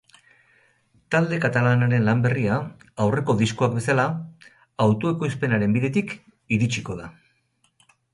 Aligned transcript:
Talde 1.15 1.37
katalanaren 1.41 2.07
lan 2.07 2.23
berria, 2.23 2.55
aurreko 3.05 3.35
diskoak 3.41 3.75
bezala, 3.75 4.05
autoekoizpenaren 4.87 5.77
bidetik 5.77 6.17
iritsiko 6.59 6.97
da. 7.03 7.11